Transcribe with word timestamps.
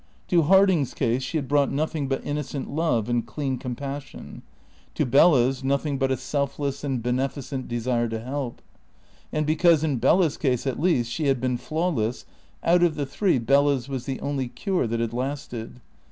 To 0.29 0.41
Harding's 0.41 0.95
case 0.95 1.21
she 1.21 1.37
had 1.37 1.47
brought 1.47 1.69
nothing 1.71 2.07
but 2.07 2.25
innocent 2.25 2.67
love 2.73 3.07
and 3.07 3.23
clean 3.23 3.59
compassion; 3.59 4.41
to 4.95 5.05
Bella's 5.05 5.63
nothing 5.63 5.99
but 5.99 6.09
a 6.09 6.17
selfless 6.17 6.83
and 6.83 7.03
beneficent 7.03 7.67
desire 7.67 8.07
to 8.07 8.19
help. 8.19 8.63
And 9.31 9.45
because 9.45 9.83
in 9.83 9.97
Bella's 9.97 10.37
case 10.37 10.65
at 10.65 10.81
least 10.81 11.11
she 11.11 11.27
had 11.27 11.39
been 11.39 11.57
flawless, 11.57 12.25
out 12.63 12.81
of 12.81 12.95
the 12.95 13.05
three 13.05 13.37
Bella's 13.37 13.87
was 13.87 14.07
the 14.07 14.19
only 14.21 14.47
cure 14.47 14.87
that 14.87 14.99
had 14.99 15.13
lasted. 15.13 15.81